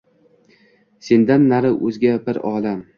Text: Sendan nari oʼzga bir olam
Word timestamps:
Sendan 1.09 1.47
nari 1.53 1.75
oʼzga 1.77 2.19
bir 2.29 2.45
olam 2.55 2.87